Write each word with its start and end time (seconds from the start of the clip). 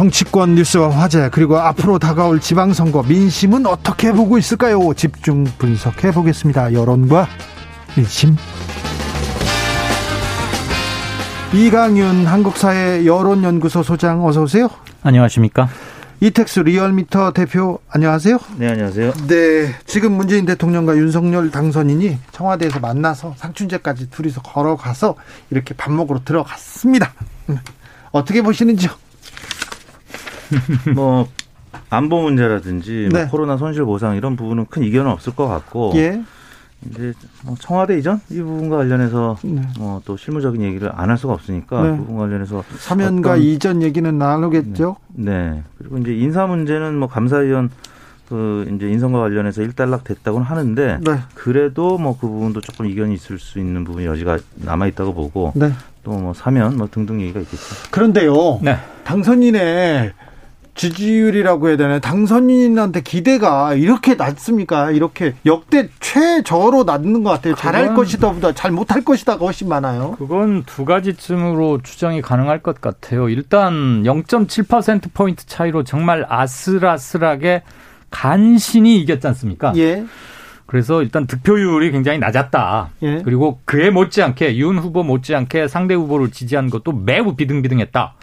정치권 0.00 0.54
뉴스와 0.54 0.88
화제 0.88 1.28
그리고 1.30 1.58
앞으로 1.58 1.98
다가올 1.98 2.40
지방선거 2.40 3.02
민심은 3.02 3.66
어떻게 3.66 4.12
보고 4.12 4.38
있을까요? 4.38 4.94
집중 4.94 5.44
분석해 5.58 6.10
보겠습니다. 6.10 6.72
여론과 6.72 7.28
민심. 7.94 8.34
이강윤 11.52 12.24
한국사회 12.24 13.04
여론연구소 13.04 13.82
소장 13.82 14.24
어서 14.24 14.40
오세요. 14.40 14.70
안녕하십니까? 15.02 15.68
이택수 16.20 16.62
리얼미터 16.62 17.32
대표 17.32 17.78
안녕하세요. 17.90 18.38
네 18.56 18.68
안녕하세요. 18.68 19.12
네 19.28 19.74
지금 19.84 20.12
문재인 20.12 20.46
대통령과 20.46 20.96
윤석열 20.96 21.50
당선인이 21.50 22.16
청와대에서 22.32 22.80
만나서 22.80 23.34
상춘제까지 23.36 24.08
둘이서 24.08 24.40
걸어가서 24.40 25.16
이렇게 25.50 25.74
밥 25.74 25.92
먹으러 25.92 26.22
들어갔습니다. 26.24 27.12
음, 27.50 27.58
어떻게 28.12 28.40
보시는지요? 28.40 28.92
뭐 30.94 31.28
안보 31.88 32.20
문제라든지 32.22 33.08
뭐 33.10 33.18
네. 33.18 33.24
뭐 33.24 33.30
코로나 33.30 33.56
손실 33.56 33.84
보상 33.84 34.16
이런 34.16 34.36
부분은 34.36 34.66
큰 34.70 34.82
이견은 34.82 35.10
없을 35.10 35.34
것 35.34 35.46
같고 35.46 35.92
예. 35.96 36.22
이제 36.90 37.12
뭐 37.44 37.54
청와대 37.58 37.98
이전 37.98 38.20
이 38.30 38.36
부분과 38.40 38.78
관련해서 38.78 39.36
네. 39.42 39.62
뭐또 39.78 40.16
실무적인 40.16 40.62
얘기를 40.62 40.90
안 40.94 41.10
할 41.10 41.18
수가 41.18 41.34
없으니까 41.34 41.82
네. 41.82 41.90
그 41.90 41.96
부분 41.98 42.16
관련해서 42.16 42.64
사면과 42.78 43.32
어떤, 43.32 43.42
이전 43.42 43.82
얘기는 43.82 44.16
나누겠죠. 44.18 44.96
네. 45.14 45.50
네. 45.50 45.62
그리고 45.78 45.98
이제 45.98 46.14
인사 46.14 46.46
문제는 46.46 46.98
뭐 46.98 47.08
감사위원 47.08 47.70
그 48.30 48.64
이제 48.74 48.88
인선과 48.88 49.18
관련해서 49.18 49.60
일단락 49.62 50.04
됐다고는 50.04 50.46
하는데 50.46 50.98
네. 51.02 51.18
그래도 51.34 51.98
뭐 51.98 52.14
그 52.18 52.28
부분도 52.28 52.60
조금 52.60 52.86
이견이 52.86 53.12
있을 53.14 53.38
수 53.38 53.58
있는 53.58 53.84
부분 53.84 54.04
여지가 54.04 54.38
남아 54.54 54.86
있다고 54.86 55.12
보고 55.14 55.52
네. 55.56 55.72
또뭐 56.04 56.32
사면 56.34 56.76
뭐 56.76 56.88
등등 56.90 57.20
얘기가 57.20 57.40
있겠죠. 57.40 57.62
그런데요. 57.90 58.60
네. 58.62 58.78
당선인의 59.04 60.12
지지율이라고 60.80 61.68
해야 61.68 61.76
되나 61.76 61.98
당선인한테 61.98 63.02
기대가 63.02 63.74
이렇게 63.74 64.14
낮습니까? 64.14 64.92
이렇게 64.92 65.34
역대 65.44 65.90
최저로 66.00 66.84
낮는 66.84 67.22
것 67.22 67.28
같아요. 67.28 67.54
잘할 67.54 67.94
것이다 67.94 68.32
보다 68.32 68.54
잘 68.54 68.70
못할 68.70 69.04
것이다가 69.04 69.44
훨씬 69.44 69.68
많아요. 69.68 70.12
그건 70.16 70.62
두 70.64 70.86
가지쯤으로 70.86 71.82
추정이 71.82 72.22
가능할 72.22 72.62
것 72.62 72.80
같아요. 72.80 73.28
일단 73.28 74.04
0.7% 74.04 75.12
포인트 75.12 75.44
차이로 75.44 75.84
정말 75.84 76.24
아슬아슬하게 76.26 77.62
간신히 78.10 79.02
이겼지 79.02 79.26
않습니까? 79.26 79.74
예. 79.76 80.06
그래서 80.64 81.02
일단 81.02 81.26
득표율이 81.26 81.90
굉장히 81.90 82.18
낮았다. 82.18 82.88
예. 83.02 83.20
그리고 83.22 83.60
그에 83.66 83.90
못지않게 83.90 84.56
윤 84.56 84.78
후보 84.78 85.02
못지않게 85.02 85.68
상대 85.68 85.92
후보를 85.92 86.30
지지한 86.30 86.70
것도 86.70 86.92
매우 86.92 87.36
비등비등했다. 87.36 88.14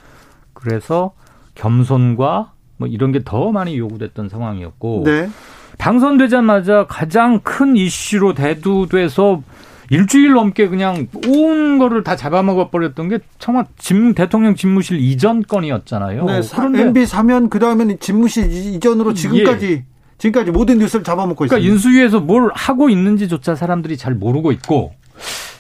그래서 0.54 1.14
겸손과 1.58 2.54
뭐 2.78 2.88
이런 2.88 3.12
게 3.12 3.20
더 3.24 3.52
많이 3.52 3.78
요구됐던 3.78 4.30
상황이었고 4.30 5.04
네. 5.06 5.30
당선되자마자 5.78 6.86
가장 6.88 7.40
큰 7.42 7.76
이슈로 7.76 8.34
대두돼서 8.34 9.42
일주일 9.90 10.34
넘게 10.34 10.68
그냥 10.68 11.08
온 11.28 11.78
거를 11.78 12.04
다 12.04 12.16
잡아먹어 12.16 12.70
버렸던 12.70 13.10
게 13.10 13.20
청와 13.40 13.66
집 13.78 13.96
대통령 14.16 14.56
집무실 14.56 15.00
이전 15.00 15.44
건이었잖아요. 15.44 16.26
네, 16.26 16.42
그런데 16.54 16.82
MB 16.82 17.06
사면 17.06 17.50
그 17.50 17.60
다음에는 17.60 18.00
집무실 18.00 18.52
이전으로 18.52 19.14
지금까지 19.14 19.72
예. 19.72 19.86
지금까지 20.18 20.52
모든 20.52 20.80
뉴스를 20.80 21.04
잡아먹고 21.04 21.36
그러니까 21.36 21.58
있습니다. 21.58 21.74
인수위에서 21.74 22.20
뭘 22.20 22.50
하고 22.54 22.90
있는지조차 22.90 23.56
사람들이 23.56 23.98
잘 23.98 24.14
모르고 24.14 24.52
있고 24.52 24.94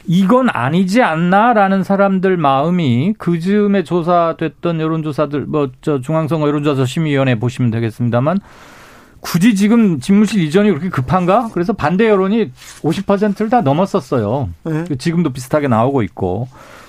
이건 0.07 0.49
아니지 0.49 1.01
않나라는 1.01 1.83
사람들 1.83 2.37
마음이 2.37 3.13
그 3.17 3.39
즈음에 3.39 3.83
조사됐던 3.83 4.79
여론조사들 4.79 5.41
뭐 5.45 5.69
저 5.81 5.99
중앙선거 6.01 6.47
여론조사 6.47 6.85
심의위원회 6.85 7.39
보시면 7.39 7.71
되겠습니다만 7.71 8.39
굳이 9.19 9.55
지금 9.55 9.99
집무실 9.99 10.41
이전이 10.41 10.69
그렇게 10.69 10.89
급한가? 10.89 11.49
그래서 11.53 11.73
반대 11.73 12.07
여론이 12.07 12.51
50%를 12.81 13.49
다 13.49 13.61
넘었었어요. 13.61 14.49
네. 14.63 14.85
지금도 14.97 15.33
비슷하게 15.33 15.67
나오고 15.67 16.03
있고. 16.03 16.47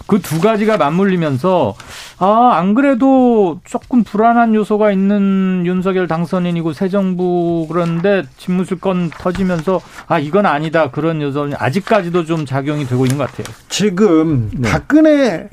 그 0.09 0.19
두 0.21 0.41
가지가 0.41 0.79
맞물리면서 0.79 1.75
아, 2.19 2.53
안 2.55 2.75
그래도 2.75 3.61
조금 3.65 4.03
불안한 4.03 4.55
요소가 4.55 4.91
있는 4.91 5.63
윤석열 5.67 6.09
당선인이고 6.09 6.73
새 6.73 6.89
정부 6.89 7.67
그런데 7.69 8.25
집무실 8.39 8.81
건 8.81 9.11
터지면서 9.11 9.81
아, 10.07 10.19
이건 10.19 10.47
아니다. 10.47 10.91
그런 10.91 11.21
요소는 11.21 11.57
아직까지도 11.59 12.25
좀 12.25 12.47
작용이 12.47 12.87
되고 12.87 13.05
있는 13.05 13.19
것 13.19 13.31
같아요. 13.31 13.55
지금 13.69 14.51
네. 14.55 14.71
박근혜 14.71 15.51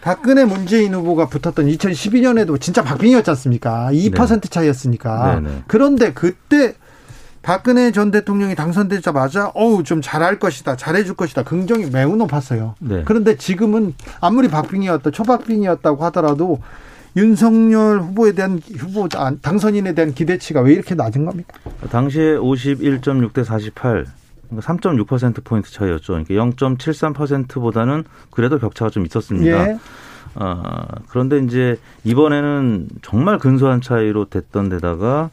박근혜 0.00 0.44
문재인 0.44 0.94
후보가 0.94 1.26
붙었던 1.26 1.66
2012년에도 1.66 2.60
진짜 2.60 2.82
박빙이었지 2.84 3.28
않습니까? 3.30 3.90
2% 3.92 4.40
네. 4.40 4.48
차이였으니까. 4.48 5.40
네, 5.40 5.48
네. 5.48 5.62
그런데 5.66 6.12
그때 6.12 6.74
박근혜 7.46 7.92
전 7.92 8.10
대통령이 8.10 8.56
당선되자마자 8.56 9.52
어우 9.54 9.84
좀 9.84 10.02
잘할 10.02 10.40
것이다 10.40 10.74
잘해줄 10.74 11.14
것이다 11.14 11.44
긍정이 11.44 11.90
매우 11.92 12.16
높았어요. 12.16 12.74
네. 12.80 13.02
그런데 13.04 13.36
지금은 13.36 13.94
아무리 14.20 14.48
박빙이었다 14.48 15.12
초박빙이었다고 15.12 16.04
하더라도 16.06 16.60
윤석열 17.16 18.00
후보에 18.00 18.32
대한 18.32 18.60
후보 18.76 19.08
당선인에 19.08 19.94
대한 19.94 20.12
기대치가 20.12 20.60
왜 20.60 20.72
이렇게 20.72 20.96
낮은 20.96 21.24
겁니까? 21.24 21.56
당시에 21.88 22.34
51.6 22.36 23.32
대 23.32 23.44
48. 23.44 24.06
3.6% 24.50 25.44
포인트 25.44 25.70
차이였죠. 25.70 26.14
그러니까 26.14 26.34
0.73%보다는 26.34 28.02
그래도 28.30 28.58
격차가 28.58 28.90
좀 28.90 29.06
있었습니다. 29.06 29.68
예. 29.70 29.78
어, 30.34 30.84
그런데 31.08 31.38
이제 31.38 31.78
이번에는 32.02 32.88
정말 33.02 33.38
근소한 33.38 33.80
차이로 33.80 34.30
됐던 34.30 34.68
데다가 34.68 35.30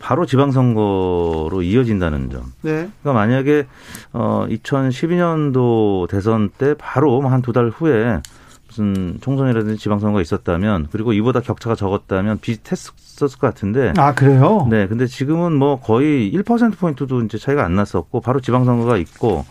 바로 0.00 0.26
지방선거로 0.26 1.62
이어진다는 1.62 2.30
점. 2.30 2.52
네. 2.62 2.88
그러니까 3.02 3.12
만약에 3.12 3.66
어 4.12 4.46
2012년도 4.48 6.08
대선 6.08 6.50
때 6.50 6.74
바로 6.78 7.20
한 7.20 7.42
두 7.42 7.52
달 7.52 7.68
후에 7.68 8.20
무슨 8.68 9.18
총선이라든지 9.20 9.78
지방선거가 9.82 10.22
있었다면 10.22 10.88
그리고 10.92 11.12
이보다 11.12 11.40
격차가 11.40 11.74
적었다면 11.74 12.38
비슷했었을 12.40 13.38
것 13.38 13.40
같은데. 13.40 13.92
아 13.96 14.14
그래요? 14.14 14.66
네. 14.70 14.86
근데 14.86 15.06
지금은 15.06 15.54
뭐 15.54 15.80
거의 15.80 16.32
1% 16.32 16.78
포인트도 16.78 17.22
이제 17.22 17.36
차이가 17.38 17.64
안 17.64 17.74
났었고 17.74 18.20
바로 18.20 18.40
지방선거가 18.40 18.96
있고 18.98 19.44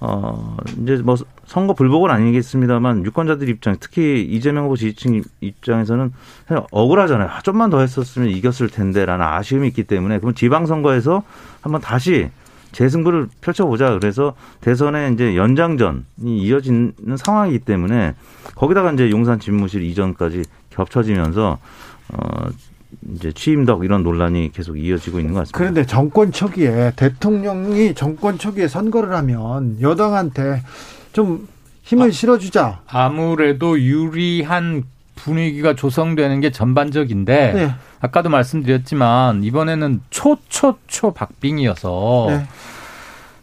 어, 0.00 0.56
이제 0.82 0.96
뭐 0.96 1.16
선거 1.46 1.72
불복은 1.74 2.10
아니겠습니다만 2.10 3.04
유권자들 3.04 3.48
입장, 3.48 3.76
특히 3.80 4.22
이재명 4.22 4.64
후보 4.64 4.76
지지층 4.76 5.22
입장에서는 5.40 6.12
억울하잖아요. 6.70 7.28
아, 7.28 7.40
좀만 7.42 7.70
더 7.70 7.80
했었으면 7.80 8.28
이겼을 8.28 8.68
텐데라는 8.68 9.24
아쉬움이 9.24 9.68
있기 9.68 9.84
때문에 9.84 10.18
그럼 10.18 10.34
지방선거에서 10.34 11.22
한번 11.60 11.80
다시 11.80 12.30
재승부를 12.72 13.28
펼쳐보자. 13.40 13.98
그래서 13.98 14.34
대선에 14.60 15.10
이제 15.12 15.34
연장전이 15.34 16.02
이어지는 16.24 16.92
상황이기 17.16 17.60
때문에 17.60 18.14
거기다가 18.54 18.92
이제 18.92 19.10
용산 19.10 19.40
집무실 19.40 19.82
이전까지 19.82 20.42
겹쳐지면서 20.70 21.58
어, 22.12 22.48
이제 23.14 23.32
취임덕 23.32 23.84
이런 23.84 24.02
논란이 24.02 24.52
계속 24.52 24.78
이어지고 24.78 25.18
있는 25.18 25.34
것 25.34 25.40
같습니다. 25.40 25.58
그런데 25.58 25.86
정권 25.86 26.32
초기에 26.32 26.92
대통령이 26.96 27.94
정권 27.94 28.38
초기에 28.38 28.68
선거를 28.68 29.14
하면 29.14 29.80
여당한테 29.80 30.62
좀 31.12 31.48
힘을 31.82 32.08
아, 32.08 32.10
실어주자. 32.10 32.80
아무래도 32.86 33.80
유리한 33.80 34.84
분위기가 35.14 35.74
조성되는 35.74 36.40
게 36.40 36.50
전반적인데 36.50 37.52
네. 37.52 37.74
아까도 38.00 38.28
말씀드렸지만 38.28 39.42
이번에는 39.42 40.02
초초초 40.10 41.14
박빙이어서 41.14 42.26
네. 42.28 42.46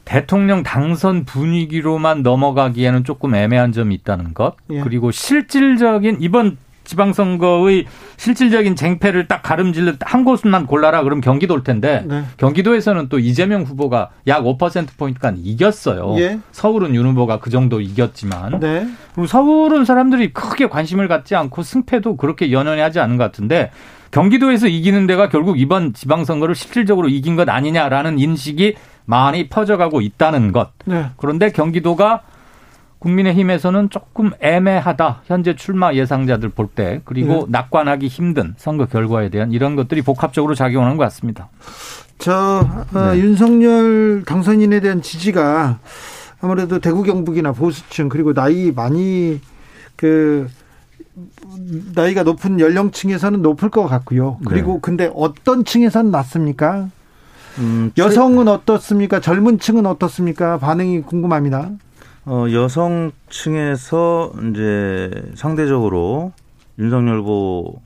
대통령 0.06 0.64
당선 0.64 1.26
분위기로만 1.26 2.24
넘어가기에는 2.24 3.04
조금 3.04 3.36
애매한 3.36 3.72
점이 3.72 3.96
있다는 3.96 4.34
것. 4.34 4.56
예. 4.70 4.82
그리고 4.82 5.12
실질적인 5.12 6.18
이번 6.20 6.58
지방선거의 6.84 7.86
실질적인 8.18 8.76
쟁패를 8.76 9.28
딱 9.28 9.42
가름질러 9.44 9.94
한 10.02 10.24
곳만 10.24 10.68
골라라 10.68 11.04
그럼 11.04 11.22
경기도일 11.22 11.64
텐데 11.64 12.04
네. 12.08 12.24
경기도에서는 12.38 13.10
또 13.10 13.20
이재명 13.20 13.64
후보가 13.64 14.10
약 14.28 14.44
5%포인트간 14.44 15.38
이겼어요. 15.44 16.16
예. 16.20 16.40
서울은 16.52 16.96
윤 16.96 17.06
후보가 17.08 17.40
그 17.40 17.50
정도 17.50 17.82
이겼지만 17.82 18.60
네. 18.60 18.88
그리고 19.14 19.28
서울은 19.28 19.86
사람들이 19.86 20.34
크게 20.34 20.68
관심을 20.68 21.08
갖지 21.08 21.36
않고 21.36 21.64
승패도 21.64 22.18
그렇게 22.18 22.52
연연히 22.52 22.82
하지 22.82 23.00
않은 23.00 23.18
것 23.18 23.24
같은데 23.24 23.72
경기도에서 24.12 24.68
이기는 24.68 25.08
데가 25.08 25.30
결국 25.30 25.60
이번 25.60 25.94
지방선거를 25.94 26.54
실질적으로 26.54 27.10
이긴 27.10 27.36
것 27.36 27.50
아니냐라는 27.50 28.20
인식이 28.20 28.76
많이 29.06 29.50
퍼져가고 29.50 30.02
있다는 30.02 30.52
것. 30.52 30.70
네. 30.86 31.08
그런데 31.18 31.52
경기도가 31.52 32.22
국민의힘에서는 33.04 33.90
조금 33.90 34.32
애매하다. 34.40 35.22
현재 35.26 35.56
출마 35.56 35.94
예상자들 35.94 36.50
볼 36.50 36.68
때. 36.68 37.02
그리고 37.04 37.34
네. 37.34 37.46
낙관하기 37.50 38.08
힘든 38.08 38.54
선거 38.58 38.86
결과에 38.86 39.30
대한 39.30 39.52
이런 39.52 39.76
것들이 39.76 40.02
복합적으로 40.02 40.56
작용하는 40.56 40.98
것 40.98 41.04
같습니다. 41.04 41.50
저 42.18 42.66
어, 42.94 43.12
네. 43.12 43.20
윤석열 43.20 44.24
당선인에 44.26 44.80
대한 44.80 45.02
지지가 45.02 45.80
아무래도 46.40 46.80
대구 46.80 47.04
경북이나 47.04 47.52
보수층 47.52 48.10
그리고 48.10 48.34
나이 48.34 48.72
많이 48.72 49.42
그 49.96 50.48
나이가 51.94 52.24
높은 52.24 52.60
연령층에서는 52.60 53.42
높을 53.42 53.70
것 53.70 53.86
같고요. 53.86 54.40
그리고 54.46 54.74
네. 54.74 54.80
근데 54.82 55.12
어떤 55.14 55.66
층에서는 55.66 56.10
낮습니까? 56.10 56.90
음, 57.60 57.92
여성은 57.98 58.48
어떻습니까? 58.48 59.20
젊은 59.20 59.60
층은 59.60 59.86
어떻습니까? 59.86 60.58
반응이 60.58 61.02
궁금합니다. 61.02 61.70
어, 62.26 62.46
여성층에서 62.52 64.34
이제 64.50 65.32
상대적으로 65.36 66.32
윤석열 66.80 67.22
후 67.22 67.80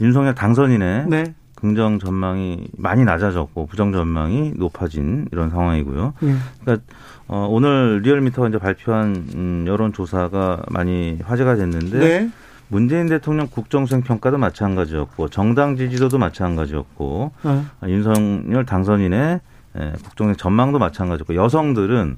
윤석열 0.00 0.34
당선인의 0.34 1.06
네. 1.08 1.34
긍정 1.54 1.98
전망이 1.98 2.68
많이 2.76 3.04
낮아졌고 3.04 3.66
부정 3.66 3.92
전망이 3.92 4.52
높아진 4.56 5.26
이런 5.32 5.48
상황이고요. 5.50 6.14
네. 6.20 6.34
그러니까 6.60 6.84
어, 7.28 7.46
오늘 7.48 8.00
리얼미터가 8.02 8.48
이제 8.48 8.58
발표한 8.58 9.28
음, 9.34 9.64
여론 9.66 9.92
조사가 9.92 10.64
많이 10.68 11.18
화제가 11.22 11.54
됐는데 11.54 11.98
네. 11.98 12.30
문재인 12.68 13.06
대통령 13.06 13.46
국정수행 13.48 14.02
평가도 14.02 14.38
마찬가지였고 14.38 15.28
정당 15.28 15.76
지지도도 15.76 16.18
마찬가지였고 16.18 17.32
네. 17.42 17.62
윤석열 17.90 18.66
당선인의 18.66 19.40
예, 19.78 19.92
국정수행 20.04 20.36
전망도 20.36 20.78
마찬가지였고 20.78 21.34
여성들은 21.34 22.16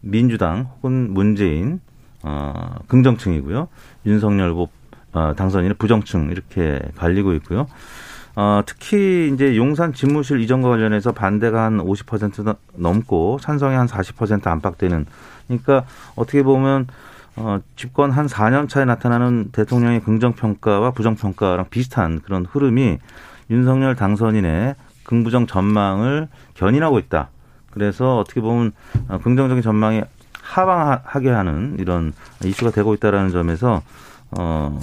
민주당 0.00 0.70
혹은 0.76 1.12
문재인 1.12 1.80
어, 2.22 2.76
긍정층이고요. 2.88 3.68
윤석열 4.06 4.52
후 4.52 4.68
어, 5.12 5.34
당선인의 5.36 5.76
부정층 5.78 6.30
이렇게 6.30 6.80
갈리고 6.96 7.32
있고요. 7.34 7.66
어, 8.36 8.62
특히 8.66 9.30
이제 9.34 9.56
용산 9.56 9.92
집무실 9.92 10.40
이전과 10.40 10.68
관련해서 10.68 11.12
반대가 11.12 11.64
한 11.64 11.78
50% 11.78 12.56
넘고 12.74 13.38
찬성이 13.40 13.74
한 13.74 13.86
40% 13.86 14.46
안팎되는 14.46 15.06
그러니까 15.46 15.84
어떻게 16.14 16.42
보면 16.42 16.86
어, 17.36 17.60
집권 17.76 18.10
한 18.10 18.26
4년 18.26 18.68
차에 18.68 18.84
나타나는 18.84 19.50
대통령의 19.52 20.00
긍정평가와 20.00 20.90
부정평가랑 20.92 21.66
비슷한 21.70 22.20
그런 22.20 22.44
흐름이 22.44 22.98
윤석열 23.50 23.96
당선인의 23.96 24.74
긍부정 25.04 25.46
전망을 25.46 26.28
견인하고 26.54 26.98
있다. 26.98 27.30
그래서 27.78 28.18
어떻게 28.18 28.40
보면 28.40 28.72
어, 29.08 29.18
긍정적인 29.18 29.62
전망이 29.62 30.02
하방하게 30.42 31.30
하는 31.30 31.76
이런 31.78 32.12
이슈가 32.44 32.70
되고 32.70 32.94
있다라는 32.94 33.30
점에서 33.30 33.82
어 34.30 34.78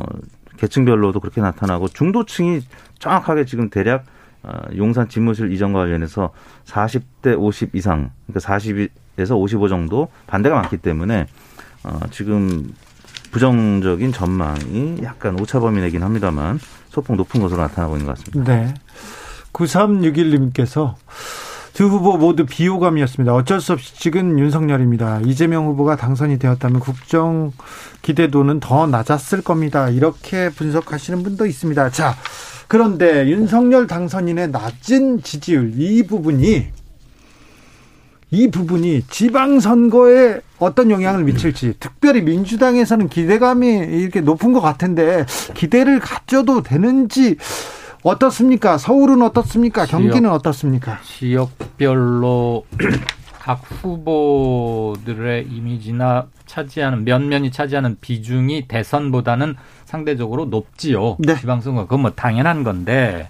계층별로도 0.57 1.19
그렇게 1.19 1.41
나타나고 1.41 1.87
중도층이 1.89 2.61
정확하게 2.99 3.45
지금 3.45 3.69
대략 3.69 4.05
어, 4.43 4.53
용산 4.77 5.09
집무실 5.09 5.51
이전과 5.51 5.79
관련해서 5.79 6.31
40대 6.65 7.37
50 7.37 7.75
이상 7.75 8.11
그러니까 8.27 8.47
40에서 8.47 9.37
55 9.37 9.67
정도 9.67 10.07
반대가 10.27 10.55
많기 10.55 10.77
때문에 10.77 11.25
어 11.83 11.99
지금 12.11 12.73
부정적인 13.31 14.13
전망이 14.13 14.99
약간 15.03 15.37
오차 15.39 15.59
범위 15.59 15.81
내긴 15.81 16.03
합니다만 16.03 16.59
소폭 16.89 17.17
높은 17.17 17.41
것으로 17.41 17.61
나타나고 17.61 17.97
있는 17.97 18.05
것 18.05 18.17
같습니다. 18.17 18.55
네. 18.55 18.73
9361님께서 19.51 20.95
두 21.75 21.87
후보 21.87 22.15
모두 22.15 22.45
비호감이었습니다. 22.45 23.35
어쩔 23.35 23.59
수 23.59 23.73
없이 23.73 23.93
찍은 23.99 24.39
윤석열입니다. 24.39 25.19
이재명 25.25 25.65
후보가 25.65 25.97
당선이 25.97 26.39
되었다면 26.39 26.79
국정 26.79 27.51
기대도는 28.01 28.61
더 28.61 28.87
낮았을 28.87 29.41
겁니다. 29.41 29.89
이렇게 29.89 30.49
분석하시는 30.51 31.21
분도 31.21 31.45
있습니다. 31.45 31.89
자, 31.89 32.15
그런데 32.69 33.27
윤석열 33.27 33.87
당선인의 33.87 34.51
낮은 34.51 35.21
지지율 35.21 35.73
이 35.75 36.03
부분이 36.03 36.67
이 38.31 38.51
부분이 38.51 39.03
지방선거에 39.09 40.39
어떤 40.59 40.89
영향을 40.89 41.25
미칠지 41.25 41.73
특별히 41.81 42.21
민주당에서는 42.21 43.09
기대감이 43.09 43.67
이렇게 43.67 44.21
높은 44.21 44.53
것 44.53 44.61
같은데 44.61 45.25
기대를 45.53 45.99
가져도 45.99 46.63
되는지 46.63 47.35
어떻습니까? 48.05 48.77
서울은 48.77 49.23
어떻습니까? 49.23 49.85
경기는 49.87 50.21
지역, 50.21 50.33
어떻습니까? 50.33 50.99
지역별로 51.01 52.63
각 53.41 53.61
후보들의 53.63 55.47
이미지나 55.47 56.27
차지하는 56.45 57.03
면면이 57.03 57.51
차지하는 57.51 57.97
비중이 58.01 58.67
대선보다는 58.67 59.55
상대적으로 59.85 60.45
높지요. 60.45 61.17
네. 61.17 61.35
지방선거 61.35 61.85
그건 61.85 62.01
뭐 62.01 62.11
당연한 62.11 62.63
건데 62.63 63.27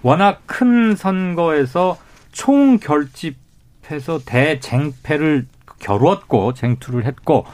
워낙 0.00 0.40
큰 0.46 0.96
선거에서 0.96 1.98
총 2.32 2.78
결집해서 2.78 4.20
대쟁패를 4.24 5.46
겨루었고 5.78 6.54
쟁투를 6.54 7.04
했고 7.04 7.44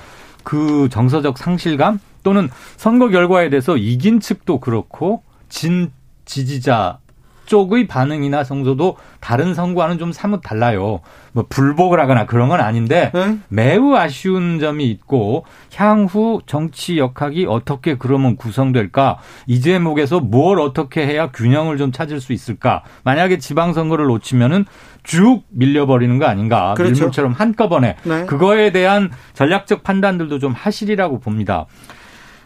그 0.44 0.88
정서적 0.92 1.38
상실감 1.38 1.98
또는 2.22 2.48
선거 2.76 3.08
결과에 3.08 3.50
대해서 3.50 3.76
이긴 3.76 4.20
측도 4.20 4.60
그렇고 4.60 5.24
진 5.48 5.90
지지자 6.26 6.98
쪽의 7.46 7.86
반응이나 7.86 8.44
성조도 8.44 8.96
다른 9.20 9.54
선거와는 9.54 9.98
좀 9.98 10.12
사뭇 10.12 10.40
달라요. 10.42 11.00
뭐 11.32 11.46
불복을 11.48 11.98
하거나 12.00 12.26
그런 12.26 12.48
건 12.48 12.60
아닌데 12.60 13.10
네? 13.14 13.38
매우 13.48 13.94
아쉬운 13.94 14.58
점이 14.58 14.90
있고 14.90 15.44
향후 15.74 16.40
정치 16.46 16.98
역학이 16.98 17.46
어떻게 17.48 17.96
그러면 17.96 18.36
구성될까? 18.36 19.18
이 19.46 19.60
제목에서 19.60 20.20
뭘 20.20 20.60
어떻게 20.60 21.06
해야 21.06 21.30
균형을 21.30 21.78
좀 21.78 21.92
찾을 21.92 22.20
수 22.20 22.32
있을까? 22.32 22.82
만약에 23.04 23.38
지방 23.38 23.72
선거를 23.72 24.06
놓치면은 24.06 24.64
쭉 25.04 25.44
밀려버리는 25.50 26.18
거 26.18 26.26
아닌가? 26.26 26.74
그렇죠. 26.74 26.94
밀물처럼 26.94 27.32
한꺼번에 27.32 27.96
네. 28.02 28.26
그거에 28.26 28.72
대한 28.72 29.10
전략적 29.34 29.84
판단들도 29.84 30.40
좀 30.40 30.52
하시리라고 30.52 31.20
봅니다. 31.20 31.66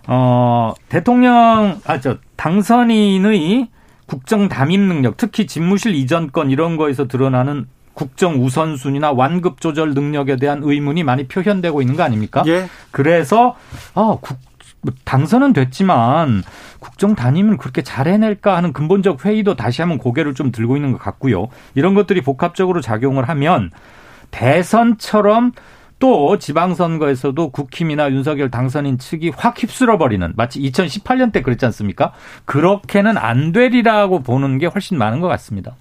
어, 0.07 0.75
대통령, 0.89 1.81
아, 1.85 2.01
저, 2.01 2.19
당선인의 2.37 3.69
국정 4.07 4.49
담임 4.49 4.89
능력, 4.89 5.17
특히 5.17 5.47
집무실 5.47 5.95
이전 5.95 6.33
건 6.33 6.51
이런 6.51 6.77
거에서 6.77 7.07
드러나는 7.07 7.67
국정 7.95 8.43
우선순위나 8.43 9.13
완급 9.13 9.61
조절 9.61 9.95
능력에 9.95 10.37
대한 10.37 10.61
의문이 10.63 11.05
많이 11.05 11.29
표현되고 11.29 11.83
있는 11.83 11.97
거 11.97 12.03
아닙니까? 12.03 12.43
예. 12.47 12.67
그래서 12.91 13.57
아, 13.95 14.17
국, 14.21 14.39
뭐 14.81 14.95
당선은 15.05 15.53
됐지만 15.53 16.43
국정 16.79 17.15
담임을 17.15 17.59
그렇게 17.59 17.83
잘 17.83 18.09
해낼까 18.09 18.57
하는 18.57 18.73
근본적 18.73 19.25
회의도 19.25 19.55
다시 19.55 19.83
한번 19.83 19.99
고개를 19.99 20.35
좀 20.35 20.51
들고 20.51 20.77
있는 20.77 20.93
것 20.93 20.99
같고요. 20.99 21.49
이런 21.75 21.95
것들이 21.95 22.23
복합적으로 22.23 22.81
작용을 22.81 23.29
하면 23.29 23.71
대선처럼 24.31 25.53
또 26.01 26.39
지방선거에서도 26.39 27.51
국힘이나 27.51 28.11
윤석열 28.11 28.51
당선인 28.51 28.99
측이 28.99 29.33
확 29.37 29.63
휩쓸어버리는 29.63 30.33
마치 30.35 30.59
2018년 30.61 31.31
때 31.31 31.43
그랬지 31.43 31.65
않습니까? 31.67 32.13
그렇게는 32.47 33.17
안 33.17 33.53
되리라고 33.53 34.23
보는 34.23 34.59
게 34.59 34.67
훨씬 34.67 34.99
많은 34.99 35.21
것 35.21 35.29
같습니다. 35.29 35.77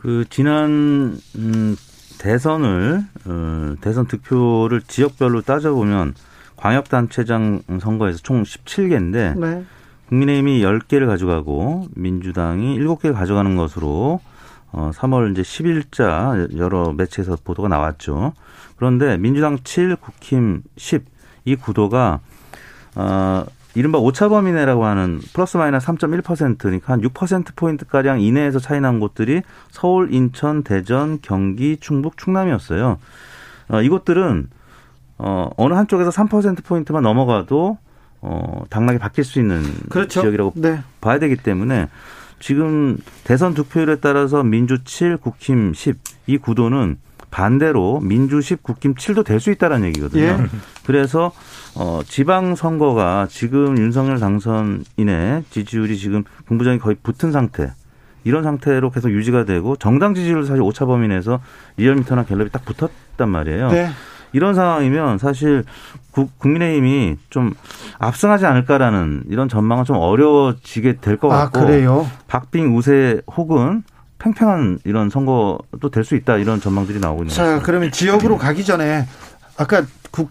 그 0.00 0.24
지난 0.30 1.18
음, 1.36 1.76
대선을 2.18 3.02
어, 3.26 3.74
대선 3.82 4.06
득표를 4.06 4.80
지역별로 4.80 5.42
따져보면 5.42 6.14
광역단체장 6.56 7.62
선거에서 7.80 8.18
총 8.22 8.42
17개인데 8.42 9.38
네. 9.38 9.64
국민의힘이 10.08 10.62
10개를 10.62 11.06
가져가고 11.06 11.88
민주당이 11.94 12.78
7개를 12.78 13.12
가져가는 13.12 13.54
것으로 13.54 14.20
어, 14.76 14.90
3월 14.94 15.32
이제 15.32 15.40
10일자 15.40 16.54
여러 16.58 16.92
매체에서 16.92 17.38
보도가 17.42 17.68
나왔죠. 17.68 18.34
그런데 18.76 19.16
민주당 19.16 19.58
7, 19.64 19.96
국힘 19.96 20.62
10, 20.76 21.06
이 21.46 21.56
구도가, 21.56 22.20
어, 22.94 23.44
이른바 23.74 23.98
오차범위내라고 23.98 24.84
하는 24.84 25.20
플러스 25.32 25.56
마이너스 25.56 25.86
3.1%니까 25.86 26.92
한 26.92 27.00
6%포인트가량 27.00 28.20
이내에서 28.20 28.58
차이 28.58 28.80
난 28.80 29.00
곳들이 29.00 29.40
서울, 29.70 30.12
인천, 30.12 30.62
대전, 30.62 31.20
경기, 31.22 31.78
충북, 31.78 32.18
충남이었어요. 32.18 32.98
어, 33.68 33.80
이곳들은, 33.80 34.50
어, 35.18 35.50
어느 35.56 35.72
한쪽에서 35.72 36.10
3%포인트만 36.10 37.02
넘어가도, 37.02 37.78
어, 38.20 38.64
당락이 38.68 38.98
바뀔 38.98 39.24
수 39.24 39.38
있는 39.38 39.62
그렇죠. 39.88 40.20
지역이라고 40.20 40.52
네. 40.56 40.82
봐야 41.00 41.18
되기 41.18 41.36
때문에 41.36 41.88
지금 42.38 42.98
대선 43.24 43.54
득표율에 43.54 43.96
따라서 43.96 44.42
민주 44.42 44.84
7, 44.84 45.16
국힘 45.16 45.72
10, 45.74 45.98
이 46.26 46.38
구도는 46.38 46.98
반대로 47.30 48.00
민주 48.00 48.40
10, 48.40 48.62
국힘 48.62 48.94
7도 48.94 49.24
될 49.24 49.40
수 49.40 49.50
있다는 49.50 49.84
얘기거든요. 49.86 50.22
예. 50.22 50.38
그래서 50.86 51.32
어 51.74 52.00
지방 52.06 52.54
선거가 52.54 53.26
지금 53.28 53.76
윤석열 53.78 54.18
당선인의 54.18 55.44
지지율이 55.50 55.96
지금 55.98 56.24
공부장이 56.48 56.78
거의 56.78 56.96
붙은 57.02 57.32
상태. 57.32 57.72
이런 58.24 58.42
상태로 58.42 58.90
계속 58.90 59.10
유지가 59.10 59.44
되고 59.44 59.76
정당 59.76 60.12
지지율 60.14 60.44
사실 60.44 60.60
오차 60.60 60.84
범위 60.86 61.06
내에서 61.08 61.40
리얼미터나 61.76 62.24
갤럽이 62.24 62.50
딱 62.50 62.64
붙었단 62.64 63.28
말이에요. 63.28 63.70
네. 63.70 63.88
이런 64.32 64.54
상황이면 64.54 65.18
사실 65.18 65.64
국민의힘이 66.38 67.16
좀 67.30 67.52
압승하지 67.98 68.46
않을까라는 68.46 69.24
이런 69.28 69.48
전망은 69.48 69.84
좀 69.84 69.96
어려워지게 69.96 71.00
될것 71.00 71.30
아, 71.30 71.36
같고. 71.44 71.58
아, 71.58 71.62
그래요? 71.64 72.10
박빙 72.26 72.76
우세 72.76 73.20
혹은 73.36 73.82
팽팽한 74.18 74.78
이런 74.84 75.10
선거도 75.10 75.90
될 75.92 76.04
수 76.04 76.16
있다 76.16 76.38
이런 76.38 76.60
전망들이 76.60 76.98
나오고 77.00 77.24
있는 77.24 77.34
자, 77.34 77.58
자, 77.58 77.62
그러면 77.62 77.90
지역으로 77.92 78.38
가기 78.38 78.64
전에 78.64 79.06
아까 79.58 79.82
국, 80.10 80.30